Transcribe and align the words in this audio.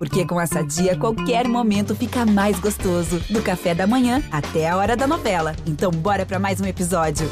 Porque 0.00 0.24
com 0.24 0.40
essa 0.40 0.62
dia, 0.64 0.96
qualquer 0.96 1.46
momento 1.46 1.94
fica 1.94 2.24
mais 2.24 2.58
gostoso. 2.58 3.20
Do 3.28 3.42
café 3.42 3.74
da 3.74 3.86
manhã 3.86 4.22
até 4.32 4.66
a 4.66 4.74
hora 4.74 4.96
da 4.96 5.06
novela. 5.06 5.54
Então, 5.66 5.90
bora 5.90 6.24
para 6.24 6.38
mais 6.38 6.58
um 6.58 6.64
episódio. 6.64 7.28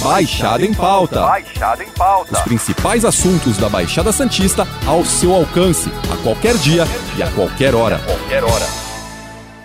Baixada 0.00 0.64
em 0.64 0.72
pauta. 0.72 1.20
Baixada 1.20 1.82
em 1.82 1.90
pauta. 1.90 2.32
Os 2.32 2.40
principais 2.42 3.04
assuntos 3.04 3.58
da 3.58 3.68
Baixada 3.68 4.12
Santista 4.12 4.64
ao 4.86 5.04
seu 5.04 5.34
alcance, 5.34 5.90
a 6.12 6.22
qualquer 6.22 6.56
dia 6.56 6.84
e 7.16 7.22
a 7.22 7.28
qualquer 7.32 7.74
hora. 7.74 7.98
Qualquer 7.98 8.44
hora. 8.44 8.66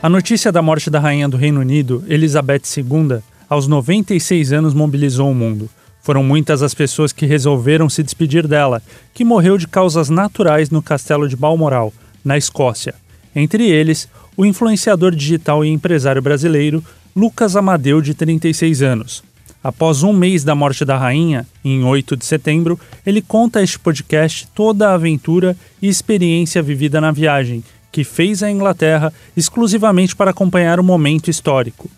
A 0.01 0.09
notícia 0.09 0.51
da 0.51 0.63
morte 0.63 0.89
da 0.89 0.99
rainha 0.99 1.29
do 1.29 1.37
Reino 1.37 1.59
Unido, 1.59 2.03
Elizabeth 2.07 2.63
II, 2.75 3.19
aos 3.47 3.67
96 3.67 4.51
anos 4.51 4.73
mobilizou 4.73 5.29
o 5.29 5.35
mundo. 5.35 5.69
Foram 6.03 6.21
muitas 6.21 6.61
as 6.61 6.73
pessoas 6.73 7.13
que 7.13 7.25
resolveram 7.25 7.89
se 7.89 8.03
despedir 8.03 8.45
dela, 8.45 8.83
que 9.13 9.23
morreu 9.23 9.57
de 9.57 9.65
causas 9.65 10.09
naturais 10.09 10.69
no 10.69 10.81
castelo 10.81 11.29
de 11.29 11.35
Balmoral, 11.37 11.93
na 12.25 12.37
Escócia. 12.37 12.93
Entre 13.33 13.69
eles, 13.69 14.09
o 14.35 14.45
influenciador 14.45 15.15
digital 15.15 15.63
e 15.63 15.69
empresário 15.69 16.21
brasileiro 16.21 16.83
Lucas 17.15 17.55
Amadeu, 17.55 18.01
de 18.01 18.13
36 18.13 18.81
anos. 18.81 19.23
Após 19.63 20.03
um 20.03 20.11
mês 20.11 20.43
da 20.43 20.53
morte 20.53 20.83
da 20.83 20.97
rainha, 20.97 21.47
em 21.63 21.85
8 21.85 22.17
de 22.17 22.25
setembro, 22.25 22.77
ele 23.05 23.21
conta 23.21 23.59
a 23.59 23.63
este 23.63 23.79
podcast 23.79 24.45
toda 24.53 24.89
a 24.89 24.95
aventura 24.95 25.55
e 25.81 25.87
experiência 25.87 26.61
vivida 26.61 26.99
na 26.99 27.11
viagem, 27.13 27.63
que 27.93 28.03
fez 28.03 28.43
a 28.43 28.51
Inglaterra 28.51 29.13
exclusivamente 29.37 30.17
para 30.17 30.31
acompanhar 30.31 30.81
o 30.81 30.83
momento 30.83 31.29
histórico. 31.29 31.89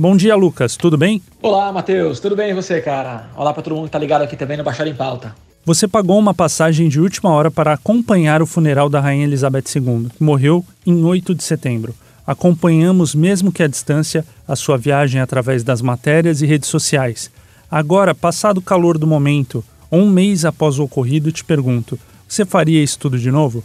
Bom 0.00 0.16
dia, 0.16 0.36
Lucas. 0.36 0.76
Tudo 0.76 0.96
bem? 0.96 1.20
Olá, 1.42 1.72
Matheus. 1.72 2.20
Tudo 2.20 2.36
bem 2.36 2.50
e 2.50 2.54
você, 2.54 2.80
cara? 2.80 3.28
Olá 3.34 3.52
para 3.52 3.64
todo 3.64 3.74
mundo 3.74 3.86
que 3.86 3.90
tá 3.90 3.98
ligado 3.98 4.22
aqui 4.22 4.36
também 4.36 4.56
no 4.56 4.62
Baixada 4.62 4.88
em 4.88 4.94
Pauta. 4.94 5.34
Você 5.64 5.88
pagou 5.88 6.16
uma 6.16 6.32
passagem 6.32 6.88
de 6.88 7.00
última 7.00 7.30
hora 7.30 7.50
para 7.50 7.72
acompanhar 7.72 8.40
o 8.40 8.46
funeral 8.46 8.88
da 8.88 9.00
Rainha 9.00 9.24
Elizabeth 9.24 9.64
II, 9.74 10.06
que 10.16 10.22
morreu 10.22 10.64
em 10.86 11.04
8 11.04 11.34
de 11.34 11.42
setembro. 11.42 11.96
Acompanhamos, 12.24 13.12
mesmo 13.12 13.50
que 13.50 13.60
à 13.60 13.66
distância, 13.66 14.24
a 14.46 14.54
sua 14.54 14.78
viagem 14.78 15.20
através 15.20 15.64
das 15.64 15.82
matérias 15.82 16.42
e 16.42 16.46
redes 16.46 16.68
sociais. 16.68 17.28
Agora, 17.68 18.14
passado 18.14 18.58
o 18.58 18.62
calor 18.62 18.98
do 18.98 19.06
momento, 19.06 19.64
um 19.90 20.08
mês 20.08 20.44
após 20.44 20.78
o 20.78 20.84
ocorrido, 20.84 21.32
te 21.32 21.44
pergunto: 21.44 21.98
você 22.28 22.44
faria 22.44 22.80
isso 22.80 23.00
tudo 23.00 23.18
de 23.18 23.32
novo? 23.32 23.64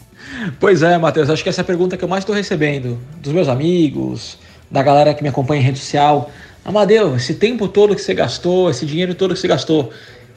Pois 0.60 0.82
é, 0.82 0.98
Matheus. 0.98 1.30
Acho 1.30 1.44
que 1.44 1.50
essa 1.50 1.62
é 1.62 1.64
a 1.64 1.66
pergunta 1.66 1.96
que 1.96 2.04
eu 2.04 2.10
mais 2.10 2.24
estou 2.24 2.34
recebendo 2.34 2.98
dos 3.22 3.34
meus 3.34 3.48
amigos, 3.48 4.40
da 4.74 4.82
galera 4.82 5.14
que 5.14 5.22
me 5.22 5.30
acompanha 5.30 5.62
em 5.62 5.66
rede 5.66 5.78
social. 5.78 6.32
Amadeu, 6.66 7.16
esse 7.16 7.36
tempo 7.36 7.68
todo 7.68 7.96
que 7.96 8.02
você 8.02 8.16
gastou, 8.16 8.72
esse 8.72 8.86
dinheiro 8.88 9.14
todo 9.14 9.36
que 9.36 9.40
você 9.40 9.48
gastou, 9.48 9.92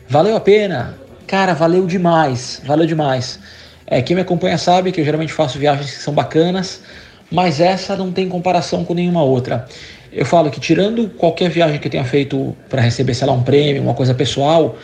valeu 0.09 0.37
a 0.37 0.41
pena? 0.41 0.95
Cara, 1.27 1.55
valeu 1.55 1.87
demais, 1.87 2.61
valeu 2.65 2.87
demais. 2.87 3.41
É, 3.87 4.03
quem 4.03 4.15
me 4.15 4.23
acompanha 4.23 4.59
sabe 4.59 4.93
que 4.93 5.01
eu 5.01 5.05
geralmente 5.05 5.33
faço 5.33 5.59
viagens 5.59 5.91
que 5.91 6.03
são 6.03 6.13
bacanas, 6.13 6.83
mas 7.31 7.61
essa 7.61 7.97
não 7.97 8.13
tem 8.13 8.29
comparação 8.29 8.85
com 8.85 8.93
nenhuma 8.93 9.23
outra. 9.23 9.67
Eu 10.13 10.27
falo 10.27 10.51
que 10.51 10.61
tirando 10.61 11.09
qualquer 11.09 11.49
viagem 11.49 11.79
que 11.79 11.87
eu 11.87 11.91
tenha 11.91 12.05
feito 12.05 12.55
para 12.69 12.83
receber, 12.83 13.15
sei 13.15 13.27
lá, 13.27 13.33
um 13.33 13.43
prêmio, 13.43 13.83
uma 13.83 13.95
coisa 13.95 14.15
pessoal, 14.15 14.77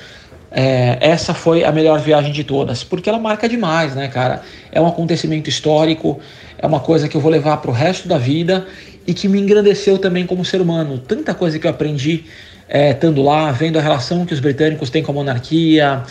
é, 0.53 0.99
essa 1.01 1.33
foi 1.33 1.65
a 1.65 1.73
melhor 1.73 1.99
viagem 2.01 2.33
de 2.33 2.45
todas, 2.45 2.85
porque 2.85 3.09
ela 3.09 3.19
marca 3.19 3.49
demais, 3.49 3.95
né, 3.95 4.09
cara? 4.09 4.43
É 4.71 4.81
um 4.81 4.87
acontecimento 4.87 5.49
histórico, 5.49 6.21
é 6.59 6.67
uma 6.67 6.81
coisa 6.81 7.09
que 7.09 7.17
eu 7.17 7.21
vou 7.21 7.31
levar 7.31 7.57
para 7.57 7.71
o 7.71 7.75
resto 7.75 8.07
da 8.07 8.19
vida 8.19 8.67
e 9.07 9.15
que 9.15 9.29
me 9.29 9.41
engrandeceu 9.41 9.99
também 9.99 10.27
como 10.27 10.45
ser 10.45 10.61
humano. 10.61 10.99
Tanta 10.99 11.35
coisa 11.35 11.59
que 11.59 11.67
eu 11.67 11.71
aprendi 11.71 12.25
é, 12.69 12.91
estando 12.91 13.23
lá, 13.23 13.51
vendo 13.51 13.79
a 13.79 13.83
relação 13.83 14.25
que 14.25 14.33
os 14.33 14.41
britânicos 14.41 14.91
têm 14.91 15.03
com 15.03 15.13
a 15.13 15.15
monarquia, 15.15 16.03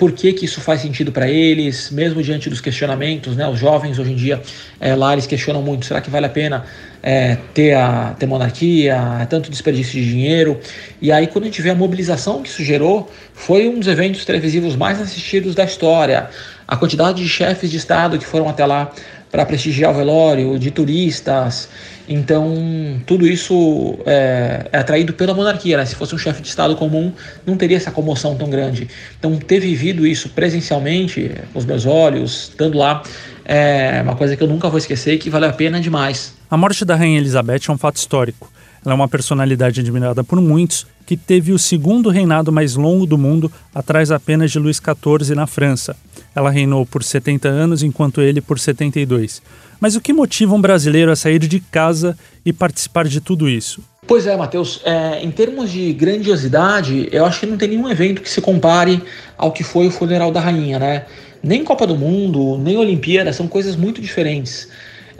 por 0.00 0.12
que, 0.12 0.32
que 0.32 0.46
isso 0.46 0.62
faz 0.62 0.80
sentido 0.80 1.12
para 1.12 1.28
eles, 1.28 1.90
mesmo 1.90 2.22
diante 2.22 2.48
dos 2.48 2.58
questionamentos, 2.58 3.36
né? 3.36 3.46
Os 3.46 3.58
jovens 3.58 3.98
hoje 3.98 4.12
em 4.12 4.16
dia 4.16 4.40
é, 4.80 4.94
lá 4.94 5.12
eles 5.12 5.26
questionam 5.26 5.60
muito: 5.60 5.84
será 5.84 6.00
que 6.00 6.08
vale 6.08 6.24
a 6.24 6.28
pena 6.30 6.64
é, 7.02 7.36
ter 7.52 7.74
a 7.74 8.16
ter 8.18 8.24
monarquia? 8.24 8.98
É 9.20 9.26
tanto 9.26 9.50
desperdício 9.50 10.00
de 10.00 10.08
dinheiro. 10.08 10.58
E 11.02 11.12
aí, 11.12 11.26
quando 11.26 11.44
a 11.44 11.46
gente 11.48 11.60
vê 11.60 11.68
a 11.68 11.74
mobilização 11.74 12.42
que 12.42 12.48
isso 12.48 12.64
gerou, 12.64 13.12
foi 13.34 13.68
um 13.68 13.78
dos 13.78 13.88
eventos 13.88 14.24
televisivos 14.24 14.74
mais 14.74 14.98
assistidos 15.02 15.54
da 15.54 15.64
história. 15.64 16.30
A 16.66 16.78
quantidade 16.78 17.22
de 17.22 17.28
chefes 17.28 17.70
de 17.70 17.76
Estado 17.76 18.18
que 18.18 18.24
foram 18.24 18.48
até 18.48 18.64
lá 18.64 18.90
para 19.30 19.44
prestigiar 19.44 19.90
o 19.90 19.94
velório, 19.94 20.58
de 20.58 20.70
turistas. 20.70 21.68
Então, 22.12 23.00
tudo 23.06 23.24
isso 23.24 23.96
é, 24.04 24.66
é, 24.72 24.78
atraído 24.78 25.12
pela 25.12 25.32
monarquia. 25.32 25.76
Né? 25.76 25.86
Se 25.86 25.94
fosse 25.94 26.12
um 26.12 26.18
chefe 26.18 26.42
de 26.42 26.48
Estado 26.48 26.74
comum, 26.74 27.12
não 27.46 27.56
teria 27.56 27.76
essa 27.76 27.92
comoção 27.92 28.34
tão 28.34 28.50
grande. 28.50 28.88
Então, 29.16 29.36
ter 29.36 29.60
vivido 29.60 30.04
isso 30.04 30.28
presencialmente, 30.30 31.30
com 31.52 31.58
os 31.60 31.64
meus 31.64 31.86
olhos, 31.86 32.48
estando 32.50 32.76
lá, 32.76 33.04
é 33.44 34.02
uma 34.02 34.16
coisa 34.16 34.36
que 34.36 34.42
eu 34.42 34.48
nunca 34.48 34.68
vou 34.68 34.78
esquecer 34.78 35.14
e 35.14 35.18
que 35.18 35.30
vale 35.30 35.46
a 35.46 35.52
pena 35.52 35.80
demais. 35.80 36.34
A 36.50 36.56
morte 36.56 36.84
da 36.84 36.96
Rainha 36.96 37.20
Elizabeth 37.20 37.60
é 37.68 37.70
um 37.72 37.78
fato 37.78 37.98
histórico. 37.98 38.50
Ela 38.84 38.92
é 38.92 38.96
uma 38.96 39.08
personalidade 39.08 39.78
admirada 39.78 40.24
por 40.24 40.40
muitos 40.40 40.88
que 41.06 41.16
teve 41.16 41.52
o 41.52 41.58
segundo 41.60 42.08
reinado 42.10 42.50
mais 42.50 42.74
longo 42.74 43.06
do 43.06 43.16
mundo, 43.16 43.52
atrás 43.72 44.10
apenas 44.10 44.50
de 44.50 44.58
Luís 44.58 44.78
XIV 44.78 45.36
na 45.36 45.46
França. 45.46 45.94
Ela 46.34 46.50
reinou 46.50 46.86
por 46.86 47.02
70 47.02 47.48
anos, 47.48 47.82
enquanto 47.82 48.20
ele 48.20 48.40
por 48.40 48.58
72. 48.58 49.42
Mas 49.80 49.96
o 49.96 50.00
que 50.00 50.12
motiva 50.12 50.54
um 50.54 50.60
brasileiro 50.60 51.10
a 51.10 51.16
sair 51.16 51.38
de 51.38 51.58
casa 51.58 52.16
e 52.44 52.52
participar 52.52 53.08
de 53.08 53.20
tudo 53.20 53.48
isso? 53.48 53.82
Pois 54.06 54.26
é, 54.26 54.36
Matheus. 54.36 54.80
É, 54.84 55.22
em 55.22 55.30
termos 55.30 55.70
de 55.70 55.92
grandiosidade, 55.92 57.08
eu 57.12 57.24
acho 57.24 57.40
que 57.40 57.46
não 57.46 57.56
tem 57.56 57.68
nenhum 57.68 57.88
evento 57.88 58.20
que 58.20 58.28
se 58.28 58.40
compare 58.40 59.02
ao 59.38 59.52
que 59.52 59.64
foi 59.64 59.86
o 59.86 59.90
funeral 59.90 60.30
da 60.30 60.40
rainha, 60.40 60.78
né? 60.78 61.06
Nem 61.42 61.64
Copa 61.64 61.86
do 61.86 61.96
Mundo, 61.96 62.58
nem 62.58 62.76
Olimpíada, 62.76 63.32
são 63.32 63.48
coisas 63.48 63.76
muito 63.76 64.00
diferentes. 64.00 64.68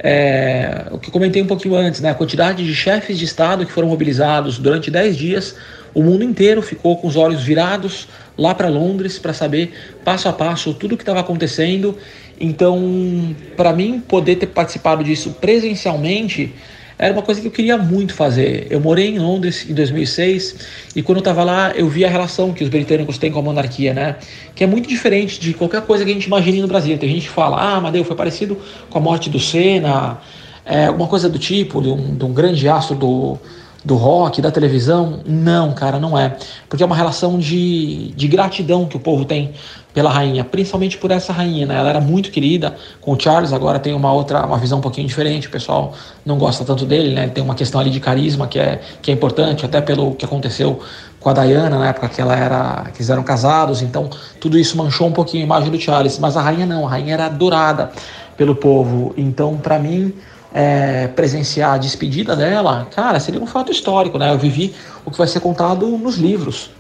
É, 0.03 0.87
o 0.91 0.99
que 0.99 1.11
comentei 1.11 1.43
um 1.43 1.47
pouquinho 1.47 1.75
antes, 1.75 2.01
né? 2.01 2.11
A 2.11 2.15
quantidade 2.15 2.65
de 2.65 2.75
chefes 2.75 3.19
de 3.19 3.25
Estado 3.25 3.65
que 3.65 3.73
foram 3.73 3.89
mobilizados 3.89 4.59
durante 4.59 4.91
10 4.91 5.17
dias, 5.17 5.55
o 5.95 6.03
mundo 6.03 6.25
inteiro 6.25 6.63
ficou 6.63 6.97
com 6.97 7.09
os 7.09 7.17
olhos 7.17 7.43
virados 7.43 8.09
lá 8.37 8.55
para 8.55 8.69
Londres 8.69 9.19
para 9.19 9.33
saber 9.33 9.73
passo 10.05 10.29
a 10.29 10.33
passo 10.33 10.73
tudo 10.75 10.95
o 10.95 10.97
que 10.97 11.03
estava 11.03 11.21
acontecendo. 11.21 11.97
Então, 12.41 13.35
para 13.57 13.73
mim, 13.73 14.01
poder 14.01 14.37
ter 14.37 14.47
participado 14.47 15.05
disso 15.05 15.37
presencialmente 15.41 16.55
era 17.01 17.15
uma 17.15 17.23
coisa 17.23 17.41
que 17.41 17.47
eu 17.47 17.51
queria 17.51 17.79
muito 17.79 18.13
fazer. 18.13 18.67
Eu 18.69 18.79
morei 18.79 19.09
em 19.09 19.19
Londres 19.19 19.65
em 19.69 19.73
2006 19.73 20.57
e 20.95 21.03
quando 21.03 21.17
eu 21.17 21.21
estava 21.21 21.43
lá 21.43 21.73
eu 21.75 21.89
vi 21.89 22.05
a 22.05 22.09
relação 22.11 22.53
que 22.53 22.63
os 22.63 22.69
britânicos 22.69 23.17
têm 23.17 23.33
com 23.33 23.39
a 23.39 23.43
monarquia, 23.43 23.95
né? 23.95 24.17
Que 24.55 24.65
é 24.65 24.67
muito 24.67 24.87
diferente 24.87 25.41
de 25.41 25.55
qualquer 25.55 25.81
coisa 25.81 26.05
que 26.05 26.11
a 26.11 26.15
gente 26.15 26.27
imagine 26.27 26.61
no 26.61 26.69
Brasil. 26.69 26.99
Tem 26.99 27.09
gente 27.09 27.23
que 27.23 27.33
fala, 27.33 27.57
ah, 27.57 27.77
Amadeu, 27.77 28.05
foi 28.05 28.15
parecido 28.15 28.59
com 28.91 28.99
a 28.99 29.01
morte 29.01 29.31
do 29.31 29.41
Senna, 29.41 30.19
é, 30.63 30.87
alguma 30.87 31.09
coisa 31.09 31.27
do 31.27 31.39
tipo, 31.39 31.81
de 31.81 31.89
um, 31.89 32.15
de 32.15 32.23
um 32.23 32.35
grande 32.35 32.69
astro 32.69 32.95
do, 32.95 33.39
do 33.85 33.97
rock, 33.97 34.43
da 34.43 34.51
televisão. 34.51 35.21
Não, 35.27 35.73
cara, 35.73 35.99
não 35.99 36.19
é. 36.19 36.37
Porque 36.69 36.83
é 36.83 36.87
uma 36.87 36.97
relação 36.97 37.39
de, 37.39 38.13
de 38.13 38.29
gratidão 38.29 38.87
que 38.87 38.97
o 38.97 39.01
povo 39.01 39.25
tem 39.25 39.53
pela 39.93 40.11
rainha, 40.11 40.45
principalmente 40.45 40.97
por 40.99 41.11
essa 41.11 41.33
rainha, 41.33 41.67
né? 41.67 41.77
Ela 41.77 41.91
era 41.91 42.01
muito 42.01 42.31
querida 42.31 42.77
com 43.01 43.13
o 43.13 43.21
Charles, 43.21 43.53
agora 43.53 43.79
tem 43.79 43.93
uma 43.93 44.13
outra, 44.13 44.47
uma 44.47 44.57
visão 44.57 44.79
um 44.79 44.81
pouquinho 44.81 45.07
diferente, 45.07 45.49
o 45.49 45.51
pessoal 45.51 45.95
não 46.25 46.39
gosta 46.39 46.65
tanto 46.65 46.87
dele, 46.87 47.13
né? 47.13 47.29
Tem 47.29 47.43
uma 47.43 47.57
questão 47.57 47.81
ali 47.81 47.91
de 47.91 47.99
carisma 47.99 48.47
que 48.47 48.59
é, 48.59 48.81
que 49.03 49.11
é 49.11 49.15
importante, 49.15 49.65
até 49.65 49.81
pelo 49.81 50.15
que 50.15 50.25
aconteceu 50.25 50.81
com 51.19 51.29
a 51.29 51.33
Diana 51.33 51.79
na 51.79 51.89
época 51.89 52.09
que 52.09 52.21
ela 52.21 52.37
era, 52.37 52.85
que 52.93 52.99
eles 52.99 53.11
eram 53.11 53.23
casados, 53.23 53.83
então 53.83 54.09
tudo 54.41 54.57
isso 54.57 54.77
manchou 54.77 55.09
um 55.09 55.13
pouquinho 55.13 55.43
a 55.43 55.47
imagem 55.47 55.71
do 55.71 55.81
Charles, 55.81 56.19
mas 56.19 56.37
a 56.37 56.41
rainha 56.41 56.67
não, 56.67 56.87
a 56.87 56.91
rainha 56.91 57.15
era 57.15 57.27
adorada 57.27 57.91
pelo 58.37 58.55
povo, 58.55 59.13
então 59.17 59.57
para 59.57 59.79
mim 59.79 60.15
é, 60.53 61.09
presenciar 61.09 61.75
a 61.75 61.79
despedida 61.79 62.35
dela, 62.35 62.87
cara, 62.95 63.21
seria 63.21 63.41
um 63.41 63.47
fato 63.47 63.71
histórico, 63.71 64.19
né? 64.19 64.33
Eu 64.33 64.39
vivi 64.39 64.75
o 65.05 65.11
que 65.11 65.19
vai 65.19 65.27
ser 65.27 65.41
contado 65.41 65.87
nos 65.87 66.17
livros. 66.17 66.71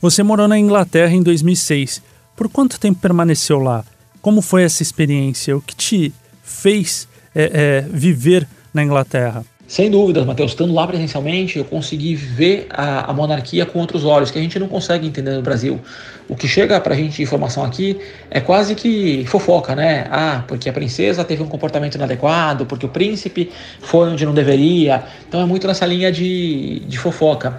Você 0.00 0.22
morou 0.22 0.46
na 0.46 0.58
Inglaterra 0.58 1.12
em 1.12 1.22
2006. 1.22 2.02
Por 2.36 2.48
quanto 2.48 2.78
tempo 2.78 3.00
permaneceu 3.00 3.58
lá? 3.58 3.84
Como 4.20 4.42
foi 4.42 4.62
essa 4.62 4.82
experiência? 4.82 5.56
O 5.56 5.60
que 5.60 5.74
te 5.74 6.12
fez 6.42 7.08
é, 7.34 7.50
é, 7.54 7.88
viver 7.88 8.46
na 8.72 8.82
Inglaterra? 8.82 9.44
Sem 9.66 9.90
dúvidas, 9.90 10.26
Matheus. 10.26 10.50
Estando 10.50 10.74
lá 10.74 10.86
presencialmente, 10.86 11.58
eu 11.58 11.64
consegui 11.64 12.14
ver 12.14 12.66
a, 12.70 13.10
a, 13.10 13.14
monarquia 13.14 13.64
com 13.64 13.78
outros 13.78 14.04
olhos, 14.04 14.30
que 14.30 14.38
a 14.38 14.42
gente 14.42 14.58
não 14.58 14.68
consegue 14.68 15.06
entender 15.06 15.30
no 15.30 15.40
Brasil. 15.40 15.80
O 16.28 16.36
que 16.36 16.46
chega 16.46 16.78
pra 16.80 16.94
gente 16.94 17.16
de 17.16 17.22
informação 17.22 17.64
aqui 17.64 17.98
é 18.30 18.40
quase 18.40 18.74
que 18.74 19.24
fofoca, 19.26 19.74
né? 19.74 20.06
Ah, 20.10 20.44
porque 20.46 20.68
a 20.68 20.72
princesa 20.72 21.24
teve 21.24 21.42
um 21.42 21.46
comportamento 21.46 21.94
inadequado, 21.94 22.66
porque 22.66 22.84
o 22.84 22.90
príncipe 22.90 23.50
foi 23.80 24.10
onde 24.10 24.26
não 24.26 24.34
deveria. 24.34 25.02
Então 25.26 25.40
é 25.40 25.46
muito 25.46 25.66
nessa 25.66 25.86
linha 25.86 26.12
de, 26.12 26.80
de 26.80 26.98
fofoca 26.98 27.56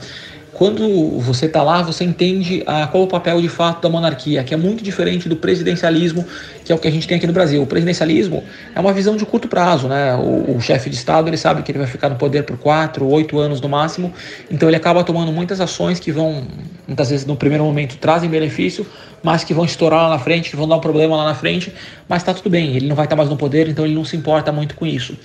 quando 0.56 1.20
você 1.20 1.48
está 1.48 1.62
lá, 1.62 1.82
você 1.82 2.06
entende 2.06 2.64
ah, 2.66 2.88
qual 2.88 3.04
o 3.04 3.08
papel 3.08 3.42
de 3.42 3.50
fato 3.50 3.82
da 3.82 3.90
monarquia, 3.90 4.42
que 4.42 4.54
é 4.54 4.58
muito 4.58 4.82
diferente 4.82 5.28
do 5.28 5.36
presidencialismo, 5.36 6.26
que 6.64 6.72
é 6.72 6.76
o 6.76 6.80
que 6.80 6.88
a 6.88 6.92
gente 6.92 7.06
tem 7.06 7.18
aqui 7.18 7.28
no 7.28 7.34
Brasil. 7.34 7.62
O 7.62 7.68
presidencialismo 7.68 8.42
é 8.74 8.80
uma 8.80 8.94
visão 8.94 9.18
de 9.18 9.26
curto 9.26 9.50
prazo, 9.50 9.90
né? 9.90 10.16
O, 10.16 10.56
o 10.56 10.62
chefe 10.62 10.90
de 10.90 10.96
Estado 10.96 11.28
ele 11.28 11.36
sabe 11.36 11.62
que 11.62 11.72
ele 11.72 11.80
vai 11.80 11.88
ficar 11.88 12.08
no 12.08 12.16
poder 12.16 12.44
por 12.44 12.58
quatro, 12.58 13.06
oito 13.06 13.38
anos 13.38 13.60
no 13.60 13.68
máximo, 13.68 14.14
então 14.50 14.70
ele 14.70 14.78
acaba 14.78 15.04
tomando 15.04 15.30
muitas 15.30 15.60
ações 15.60 16.00
que 16.00 16.10
vão, 16.10 16.48
muitas 16.88 17.10
vezes 17.10 17.26
no 17.26 17.36
primeiro 17.36 17.66
momento 17.66 17.98
trazem 17.98 18.30
benefício, 18.30 18.88
mas 19.22 19.44
que 19.44 19.54
vão 19.54 19.66
estourar 19.66 20.04
lá 20.04 20.10
na 20.10 20.20
frente, 20.20 20.52
que 20.52 20.56
vão 20.56 20.68
dar 20.68 20.76
um 20.76 20.80
problema 20.80 21.18
lá 21.18 21.26
na 21.26 21.34
frente, 21.34 21.74
mas 22.08 22.22
está 22.22 22.34
tudo 22.34 22.50
bem, 22.50 22.76
ele 22.76 22.88
não 22.88 22.96
vai 22.96 23.08
estar 23.08 23.16
mais 23.16 23.28
no 23.28 23.36
poder, 23.36 23.68
então 23.68 23.84
ele 23.84 23.96
não 23.96 24.06
se 24.06 24.16
importa 24.16 24.52
muito 24.52 24.76
com 24.76 24.86
isso. 24.86 25.18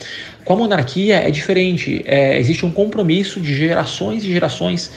Com 0.45 0.55
a 0.55 0.57
monarquia 0.57 1.17
é 1.17 1.31
diferente, 1.31 2.03
é, 2.07 2.39
existe 2.39 2.65
um 2.65 2.71
compromisso 2.71 3.39
de 3.39 3.55
gerações 3.55 4.25
e 4.25 4.33
gerações 4.33 4.91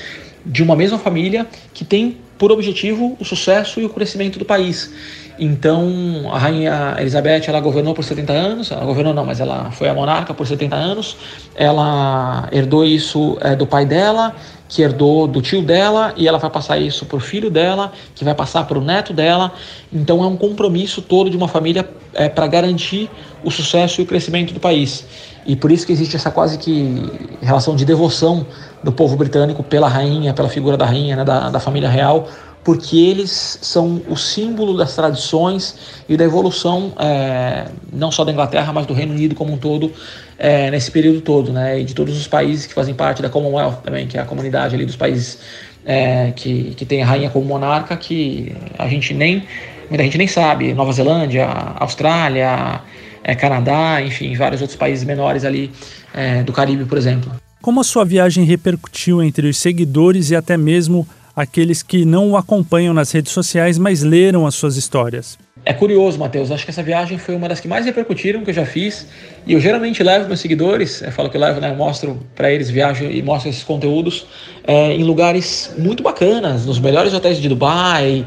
de 0.46 0.64
uma 0.64 0.76
mesma 0.76 0.98
família 0.98 1.48
que 1.74 1.86
tem 1.86 2.18
por 2.38 2.52
objetivo 2.52 3.16
o 3.20 3.26
sucesso 3.26 3.80
e 3.80 3.86
o 3.86 3.90
crescimento 3.90 4.38
do 4.40 4.46
país. 4.46 4.92
Então, 5.40 6.30
a 6.32 6.38
rainha 6.38 6.96
Elizabeth, 7.00 7.44
ela 7.48 7.60
governou 7.60 7.94
por 7.94 8.04
70 8.04 8.32
anos, 8.34 8.72
ela 8.72 8.86
governou 8.86 9.14
não, 9.14 9.26
mas 9.26 9.40
ela 9.40 9.72
foi 9.72 9.90
a 9.90 9.94
monarca 9.94 10.34
por 10.34 10.46
70 10.46 10.76
anos. 10.76 11.18
Ela 11.56 12.48
herdou 12.52 12.86
isso 12.86 13.38
é, 13.42 13.56
do 13.56 13.66
pai 13.66 13.86
dela, 13.86 14.36
que 14.74 14.82
herdou 14.82 15.28
do 15.28 15.40
tio 15.40 15.62
dela, 15.62 16.14
e 16.18 16.28
ela 16.28 16.40
vai 16.40 16.50
passar 16.50 16.80
isso 16.80 17.06
para 17.06 17.18
o 17.18 17.20
filho 17.20 17.52
dela, 17.52 17.94
que 18.16 18.26
vai 18.26 18.34
passar 18.34 18.66
para 18.66 18.80
o 18.80 18.82
neto 18.82 19.14
dela. 19.14 19.52
Então, 19.92 20.24
é 20.24 20.28
um 20.28 20.36
compromisso 20.36 21.00
todo 21.00 21.30
de 21.30 21.38
uma 21.38 21.48
família 21.48 21.88
é, 22.12 22.28
para 22.28 22.48
garantir 22.48 23.08
o 23.44 23.52
sucesso 23.52 24.02
e 24.02 24.04
o 24.04 24.08
crescimento 24.08 24.52
do 24.52 24.60
país. 24.60 25.06
E 25.46 25.56
por 25.56 25.72
isso 25.72 25.86
que 25.86 25.92
existe 25.92 26.16
essa 26.16 26.32
quase 26.32 26.58
que 26.58 27.06
relação 27.40 27.76
de 27.76 27.86
devoção 27.86 28.48
do 28.84 28.92
povo 28.92 29.16
britânico 29.16 29.62
pela 29.62 29.88
rainha, 29.88 30.34
pela 30.34 30.50
figura 30.50 30.76
da 30.76 30.86
rainha, 30.86 31.18
né, 31.18 31.24
da, 31.24 31.52
da 31.52 31.60
família 31.60 31.90
real, 31.90 32.28
porque 32.64 32.96
eles 32.98 33.60
são 33.62 34.02
o 34.08 34.16
símbolo 34.16 34.78
das 34.78 34.96
tradições 34.96 35.76
e 36.08 36.16
da 36.16 36.24
evolução 36.24 36.94
é, 36.98 37.68
não 37.92 38.12
só 38.12 38.24
da 38.24 38.32
Inglaterra, 38.32 38.72
mas 38.72 38.86
do 38.86 38.94
Reino 38.94 39.14
Unido 39.14 39.36
como 39.36 39.54
um 39.54 39.58
todo 39.58 39.92
é, 40.38 40.72
nesse 40.72 40.90
período 40.90 41.22
todo, 41.22 41.52
né, 41.52 41.80
e 41.80 41.84
de 41.84 41.94
todos 41.94 42.18
os 42.18 42.28
países 42.28 42.66
que 42.66 42.74
fazem 42.74 42.94
parte 42.94 43.22
da 43.22 43.30
Commonwealth 43.30 43.82
também, 43.84 44.08
que 44.08 44.18
é 44.18 44.22
a 44.22 44.26
comunidade 44.26 44.76
ali 44.76 44.86
dos 44.86 44.96
países 44.96 45.40
é, 45.86 46.32
que, 46.32 46.74
que 46.76 46.86
tem 46.86 47.04
a 47.04 47.06
rainha 47.06 47.30
como 47.30 47.46
monarca, 47.46 47.96
que 47.98 48.56
a 48.78 48.88
gente 48.88 49.14
nem 49.14 49.44
muita 49.90 50.04
gente 50.04 50.18
nem 50.18 50.28
sabe, 50.28 50.74
Nova 50.74 50.92
Zelândia, 50.92 51.46
Austrália, 51.76 52.82
é, 53.24 53.36
Canadá, 53.36 54.02
enfim, 54.02 54.36
vários 54.36 54.62
outros 54.62 54.78
países 54.78 55.04
menores 55.06 55.46
ali 55.46 55.72
é, 56.14 56.44
do 56.44 56.52
Caribe, 56.52 56.86
por 56.86 56.98
exemplo. 56.98 57.32
Como 57.62 57.80
a 57.80 57.84
sua 57.84 58.04
viagem 58.04 58.44
repercutiu 58.44 59.22
entre 59.22 59.48
os 59.48 59.58
seguidores 59.58 60.32
e 60.32 60.36
até 60.36 60.58
mesmo 60.58 61.08
aqueles 61.36 61.82
que 61.82 62.06
não 62.06 62.32
o 62.32 62.38
acompanham 62.38 62.94
nas 62.94 63.12
redes 63.12 63.32
sociais, 63.32 63.78
mas 63.78 64.04
leram 64.04 64.46
as 64.46 64.56
suas 64.56 64.78
histórias. 64.78 65.38
É 65.66 65.74
curioso, 65.74 66.20
Matheus. 66.20 66.52
Acho 66.52 66.66
que 66.66 66.72
essa 66.72 66.84
viagem 66.84 67.18
foi 67.18 67.36
uma 67.36 67.48
das 67.48 67.60
que 67.60 67.68
mais 67.68 67.86
repercutiram 67.86 68.44
que 68.44 68.50
eu 68.50 68.54
já 68.54 68.66
fiz. 68.66 69.08
E 69.48 69.54
eu 69.54 69.60
geralmente 69.60 70.04
levo 70.04 70.28
meus 70.28 70.42
seguidores, 70.42 71.02
eu 71.02 71.12
falo 71.12 71.30
que 71.30 71.38
eu 71.38 71.42
levo, 71.42 71.62
né, 71.62 71.74
mostro 71.74 72.20
para 72.36 72.52
eles, 72.52 72.70
viajo 72.70 73.06
e 73.06 73.22
mostro 73.22 73.50
esses 73.50 73.64
conteúdos 73.64 74.26
é, 74.66 74.94
em 74.94 75.04
lugares 75.04 75.74
muito 75.78 76.04
bacanas, 76.04 76.66
nos 76.66 76.80
melhores 76.80 77.14
hotéis 77.14 77.38
de 77.38 77.48
Dubai, 77.48 78.26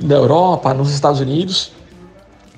da 0.00 0.16
Europa, 0.16 0.72
nos 0.72 0.90
Estados 0.90 1.20
Unidos. 1.20 1.72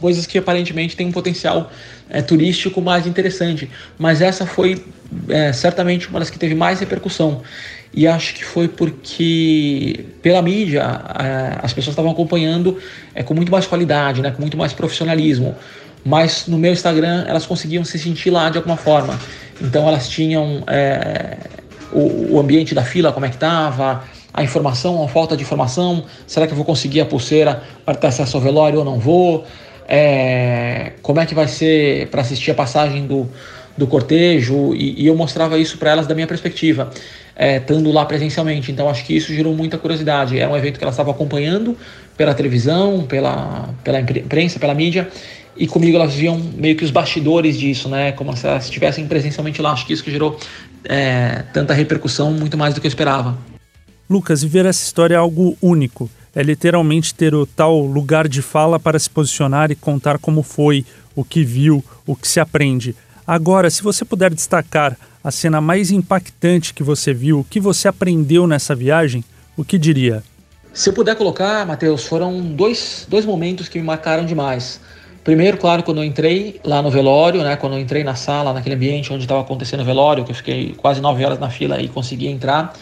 Coisas 0.01 0.27
que 0.27 0.39
aparentemente 0.39 0.97
têm 0.97 1.09
um 1.09 1.13
potencial 1.13 1.71
é, 2.09 2.23
turístico 2.23 2.81
mais 2.81 3.07
interessante. 3.07 3.69
Mas 3.99 4.21
essa 4.21 4.47
foi 4.47 4.83
é, 5.29 5.53
certamente 5.53 6.09
uma 6.09 6.21
das 6.21 6.31
que 6.31 6.39
teve 6.39 6.55
mais 6.55 6.79
repercussão 6.79 7.43
e 7.93 8.07
acho 8.07 8.35
que 8.35 8.45
foi 8.45 8.69
porque 8.69 10.07
pela 10.23 10.41
mídia 10.41 10.85
as 11.63 11.73
pessoas 11.73 11.93
estavam 11.93 12.13
acompanhando 12.13 12.79
é, 13.15 13.23
com 13.23 13.35
muito 13.35 13.51
mais 13.51 13.67
qualidade, 13.67 14.23
né, 14.23 14.31
com 14.31 14.41
muito 14.41 14.57
mais 14.57 14.73
profissionalismo. 14.73 15.57
Mas 16.05 16.47
no 16.47 16.57
meu 16.57 16.73
Instagram 16.73 17.25
elas 17.27 17.45
conseguiam 17.45 17.85
se 17.85 17.99
sentir 17.99 18.31
lá 18.31 18.49
de 18.49 18.59
alguma 18.59 18.77
forma. 18.77 19.19
Então 19.61 19.89
elas 19.89 20.09
tinham 20.09 20.63
é, 20.67 21.37
o, 21.93 22.35
o, 22.35 22.41
ambiente 22.41 22.75
da 22.75 22.85
fila, 22.85 23.13
como 23.13 23.27
é 23.27 23.29
que 23.29 23.35
estava, 23.35 24.05
a 24.33 24.43
informação, 24.43 25.03
a 25.03 25.09
falta 25.09 25.37
de 25.37 25.43
informação, 25.43 26.05
será 26.27 26.47
que 26.47 26.53
eu 26.53 26.57
vou 26.57 26.65
conseguir 26.65 27.01
a 27.01 27.07
pulseira 27.07 27.63
para 27.85 27.97
ter 27.97 28.07
acesso 28.07 28.37
ao 28.37 28.43
velório 28.43 28.79
ou 28.79 28.85
não 28.85 28.99
vou? 28.99 29.45
É, 29.89 30.93
como 31.03 31.19
é 31.19 31.27
que 31.27 31.35
vai 31.35 31.49
ser 31.49 32.07
para 32.09 32.21
assistir 32.21 32.53
a 32.53 32.55
passagem 32.55 33.07
do, 33.09 33.29
do 33.81 33.87
cortejo? 33.87 34.75
E, 34.75 35.03
e 35.03 35.07
eu 35.07 35.17
mostrava 35.17 35.59
isso 35.59 35.77
para 35.79 35.91
elas 35.91 36.07
da 36.07 36.15
minha 36.15 36.27
perspectiva 36.27 36.91
é, 37.41 37.57
estando 37.57 37.91
lá 37.91 38.05
presencialmente. 38.05 38.71
Então 38.71 38.89
acho 38.89 39.03
que 39.05 39.17
isso 39.17 39.33
gerou 39.33 39.55
muita 39.55 39.79
curiosidade. 39.79 40.39
Era 40.39 40.53
um 40.53 40.57
evento 40.57 40.77
que 40.77 40.85
elas 40.85 40.95
estavam 40.95 41.13
acompanhando 41.13 41.75
pela 42.15 42.35
televisão, 42.35 43.07
pela, 43.09 43.71
pela 43.83 43.99
imprensa, 43.99 44.59
pela 44.61 44.75
mídia, 44.75 45.09
e 45.57 45.67
comigo 45.67 45.97
elas 45.97 46.15
viam 46.15 46.39
meio 46.39 46.77
que 46.77 46.85
os 46.85 46.91
bastidores 46.91 47.59
disso, 47.59 47.89
né? 47.89 48.13
Como 48.13 48.37
se 48.37 48.47
elas 48.47 48.65
estivessem 48.65 49.07
presencialmente 49.07 49.63
lá. 49.63 49.73
Acho 49.73 49.87
que 49.87 49.95
isso 49.95 50.05
que 50.05 50.11
gerou 50.11 50.39
é, 50.85 51.45
tanta 51.55 51.73
repercussão, 51.73 52.31
muito 52.31 52.59
mais 52.59 52.75
do 52.75 52.81
que 52.81 52.87
eu 52.87 52.91
esperava. 52.91 53.39
Lucas, 54.09 54.43
viver 54.43 54.67
essa 54.67 54.85
história 54.85 55.15
é 55.15 55.19
algo 55.19 55.57
único. 55.63 56.11
É 56.35 56.43
literalmente 56.43 57.15
ter 57.15 57.35
o 57.35 57.47
tal 57.47 57.81
lugar 57.81 58.29
de 58.29 58.43
fala 58.43 58.79
para 58.79 58.99
se 58.99 59.09
posicionar 59.09 59.71
e 59.71 59.75
contar 59.75 60.19
como 60.19 60.43
foi, 60.43 60.85
o 61.17 61.25
que 61.25 61.43
viu, 61.43 61.83
o 62.07 62.15
que 62.15 62.29
se 62.29 62.39
aprende. 62.39 62.95
Agora, 63.31 63.71
se 63.71 63.81
você 63.81 64.05
puder 64.05 64.35
destacar 64.35 64.97
a 65.23 65.31
cena 65.31 65.61
mais 65.61 65.93
impactante 65.93 66.75
que 66.75 66.83
você 66.83 67.15
viu, 67.15 67.39
o 67.39 67.45
que 67.45 67.61
você 67.61 67.87
aprendeu 67.87 68.45
nessa 68.45 68.75
viagem, 68.75 69.23
o 69.57 69.65
que 69.65 69.79
diria? 69.79 70.25
Se 70.73 70.89
eu 70.89 70.93
puder 70.93 71.15
colocar, 71.15 71.65
Matheus, 71.65 72.05
foram 72.05 72.41
dois, 72.41 73.07
dois 73.09 73.25
momentos 73.25 73.69
que 73.69 73.79
me 73.79 73.85
marcaram 73.85 74.27
demais. 74.27 74.81
Primeiro, 75.23 75.59
claro, 75.59 75.85
quando 75.85 75.99
eu 75.99 76.05
entrei 76.05 76.61
lá 76.65 76.83
no 76.83 76.91
velório, 76.91 77.45
né, 77.45 77.55
quando 77.55 77.75
eu 77.75 77.79
entrei 77.79 78.03
na 78.03 78.17
sala, 78.17 78.53
naquele 78.53 78.75
ambiente 78.75 79.13
onde 79.13 79.23
estava 79.23 79.43
acontecendo 79.43 79.83
o 79.83 79.85
velório, 79.85 80.25
que 80.25 80.33
eu 80.33 80.35
fiquei 80.37 80.75
quase 80.77 81.01
nove 81.01 81.25
horas 81.25 81.39
na 81.39 81.51
fila 81.51 81.81
e 81.81 81.87
consegui 81.87 82.27
entrar, 82.27 82.73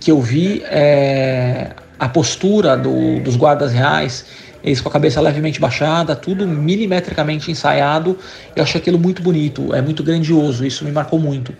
que 0.00 0.10
eu 0.10 0.20
vi 0.20 0.64
é, 0.64 1.70
a 1.96 2.08
postura 2.08 2.76
do, 2.76 3.20
dos 3.20 3.36
guardas 3.36 3.72
reais 3.72 4.26
eles 4.66 4.80
com 4.80 4.88
a 4.88 4.92
cabeça 4.92 5.20
levemente 5.20 5.60
baixada, 5.60 6.16
tudo 6.16 6.46
milimetricamente 6.46 7.52
ensaiado. 7.52 8.18
Eu 8.54 8.64
achei 8.64 8.80
aquilo 8.80 8.98
muito 8.98 9.22
bonito, 9.22 9.72
é 9.72 9.80
muito 9.80 10.02
grandioso, 10.02 10.66
isso 10.66 10.84
me 10.84 10.90
marcou 10.90 11.20
muito. 11.20 11.54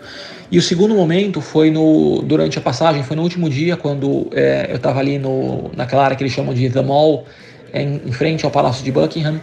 E 0.51 0.57
o 0.57 0.61
segundo 0.61 0.93
momento 0.93 1.39
foi 1.39 1.71
no 1.71 2.21
durante 2.21 2.59
a 2.59 2.61
passagem, 2.61 3.03
foi 3.03 3.15
no 3.15 3.23
último 3.23 3.49
dia, 3.49 3.77
quando 3.77 4.27
é, 4.33 4.67
eu 4.69 4.75
estava 4.75 4.99
ali 4.99 5.17
no, 5.17 5.71
naquela 5.73 6.03
área 6.03 6.17
que 6.17 6.23
eles 6.23 6.33
chamam 6.33 6.53
de 6.53 6.69
The 6.69 6.81
Mall, 6.81 7.25
é, 7.71 7.81
em, 7.81 8.01
em 8.05 8.11
frente 8.11 8.43
ao 8.43 8.51
Palácio 8.51 8.83
de 8.83 8.91
Buckingham, 8.91 9.39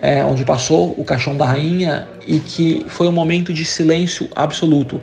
é, 0.00 0.24
onde 0.24 0.44
passou 0.44 0.94
o 0.96 1.04
caixão 1.04 1.36
da 1.36 1.44
rainha 1.44 2.06
e 2.24 2.38
que 2.38 2.86
foi 2.86 3.08
um 3.08 3.12
momento 3.12 3.52
de 3.52 3.64
silêncio 3.64 4.28
absoluto. 4.36 5.00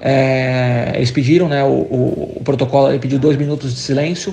É, 0.00 0.92
eles 0.94 1.10
pediram, 1.10 1.48
né, 1.48 1.64
o, 1.64 1.68
o, 1.68 2.32
o 2.36 2.40
protocolo 2.44 2.90
ele 2.90 3.00
pediu 3.00 3.18
dois 3.18 3.36
minutos 3.36 3.74
de 3.74 3.80
silêncio 3.80 4.32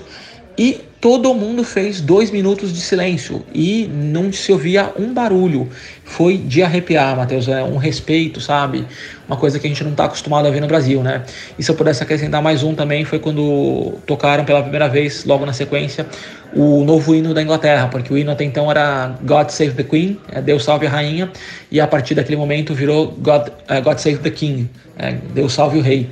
e 0.56 0.82
todo 1.04 1.34
mundo 1.34 1.66
fez 1.66 2.00
dois 2.00 2.32
minutos 2.32 2.72
de 2.72 2.80
silêncio 2.80 3.44
e 3.54 3.90
não 3.94 4.32
se 4.32 4.54
ouvia 4.54 4.90
um 4.98 5.14
barulho. 5.14 5.68
Foi 6.06 6.38
de 6.38 6.64
arrepiar, 6.64 7.18
Matheus. 7.18 7.50
É 7.50 7.62
um 7.62 7.76
respeito, 7.76 8.40
sabe? 8.40 8.88
Uma 9.28 9.36
coisa 9.36 9.60
que 9.60 9.68
a 9.68 9.70
gente 9.70 9.84
não 9.84 9.92
está 9.92 10.06
acostumado 10.06 10.48
a 10.48 10.50
ver 10.50 10.62
no 10.62 10.68
Brasil, 10.68 11.04
né? 11.04 11.26
E 11.60 11.64
se 11.64 11.70
eu 11.70 11.76
pudesse 11.76 12.02
acrescentar 12.02 12.42
mais 12.42 12.64
um 12.64 12.74
também, 12.74 13.04
foi 13.04 13.20
quando 13.20 13.96
tocaram 14.08 14.46
pela 14.46 14.62
primeira 14.62 14.88
vez, 14.88 15.26
logo 15.26 15.46
na 15.46 15.52
sequência, 15.52 16.08
o 16.56 16.86
novo 16.86 17.14
hino 17.14 17.34
da 17.34 17.42
Inglaterra, 17.42 17.90
porque 17.90 18.14
o 18.14 18.18
hino 18.18 18.32
até 18.32 18.46
então 18.46 18.72
era 18.72 19.14
God 19.24 19.50
Save 19.50 19.74
the 19.74 19.84
Queen, 19.84 20.18
é 20.32 20.42
Deus 20.42 20.64
Salve 20.64 20.88
a 20.88 20.90
Rainha, 20.90 21.30
e 21.70 21.82
a 21.82 21.88
partir 21.88 22.16
daquele 22.16 22.38
momento 22.38 22.74
virou 22.74 23.08
God, 23.08 23.50
uh, 23.50 23.82
God 23.84 23.98
Save 23.98 24.20
the 24.20 24.32
King, 24.32 24.70
é 24.98 25.12
Deus 25.34 25.52
Salve 25.52 25.80
o 25.80 25.82
Rei. 25.82 26.10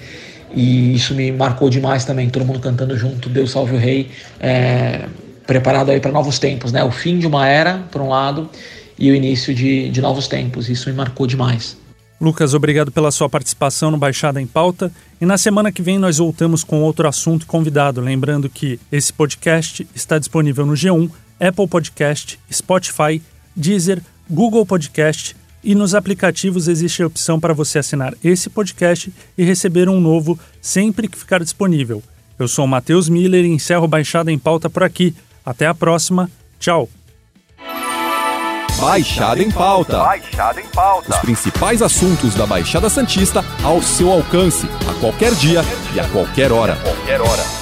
E 0.54 0.96
isso 0.96 1.14
me 1.14 1.32
marcou 1.32 1.70
demais 1.70 2.06
também, 2.06 2.30
todo 2.30 2.46
mundo 2.46 2.60
cantando 2.60 2.98
junto, 2.98 3.30
Deus 3.30 3.52
salve 3.52 3.76
o 3.76 3.80
rei, 3.80 4.12
é, 4.40 5.08
preparado 5.48 5.92
aí 5.92 6.00
para 6.00 6.12
novos 6.12 6.40
tempos, 6.40 6.72
né? 6.72 6.84
O 6.84 6.92
fim 6.92 7.20
de 7.20 7.28
uma 7.28 7.48
era, 7.48 7.80
por 7.92 8.02
um 8.02 8.10
lado, 8.10 8.50
e 8.98 9.10
o 9.12 9.16
início 9.16 9.54
de, 9.54 9.90
de 9.90 10.02
novos 10.02 10.28
tempos. 10.28 10.70
Isso 10.70 10.90
me 10.90 10.96
marcou 10.96 11.26
demais. 11.26 11.78
Lucas, 12.20 12.54
obrigado 12.54 12.92
pela 12.92 13.10
sua 13.10 13.28
participação 13.28 13.90
no 13.90 13.98
Baixada 13.98 14.40
em 14.40 14.46
Pauta. 14.46 14.92
E 15.20 15.26
na 15.26 15.40
semana 15.40 15.72
que 15.72 15.82
vem 15.82 15.98
nós 15.98 16.20
voltamos 16.20 16.64
com 16.64 16.84
outro 16.84 17.08
assunto 17.08 17.48
convidado. 17.48 18.00
Lembrando 18.00 18.48
que 18.48 18.80
esse 18.92 19.12
podcast 19.12 19.88
está 19.96 20.20
disponível 20.20 20.64
no 20.64 20.74
G1, 20.74 21.10
Apple 21.40 21.68
Podcast, 21.68 22.40
Spotify, 22.52 23.20
Deezer, 23.56 24.04
Google 24.30 24.68
Podcast 24.68 25.36
e 25.64 25.76
nos 25.76 25.94
aplicativos 25.94 26.68
existe 26.68 27.04
a 27.04 27.08
opção 27.08 27.40
para 27.40 27.54
você 27.54 27.80
assinar 27.80 28.14
esse 28.24 28.50
podcast 28.50 29.12
e 29.38 29.44
receber 29.44 29.90
um 29.90 30.00
novo 30.00 30.40
sempre 30.62 31.08
que 31.08 31.18
ficar 31.18 31.40
disponível. 31.40 32.02
Eu 32.38 32.48
sou 32.48 32.66
o 32.66 32.68
Matheus 32.68 33.08
Miller 33.08 33.46
e 33.46 33.50
encerro 33.50 33.88
Baixada 33.88 34.32
em 34.32 34.40
Pauta 34.40 34.70
por 34.70 34.84
aqui. 34.84 35.14
Até 35.46 35.68
a 35.68 35.74
próxima. 35.74 36.30
Tchau. 36.60 36.90
Baixada 38.80 39.44
em 39.44 39.52
Pauta. 39.52 40.00
Baixada 40.00 40.60
em 40.60 40.68
Pauta. 40.68 41.12
Os 41.12 41.18
principais 41.18 41.84
assuntos 41.84 42.34
da 42.34 42.48
Baixada 42.48 42.90
Santista 42.90 43.46
ao 43.64 43.80
seu 43.80 44.12
alcance, 44.12 44.68
a 44.90 45.00
qualquer 45.00 45.36
dia 45.36 45.62
e 45.94 46.00
a 46.00 46.10
qualquer 46.10 46.52
hora. 46.52 46.74
A 46.74 46.78
qualquer 46.78 47.22
hora. 47.22 47.61